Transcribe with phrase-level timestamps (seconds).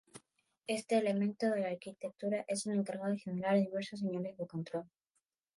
[0.65, 4.85] Este elemento de la arquitectura es el encargado de generar diversas señales de control.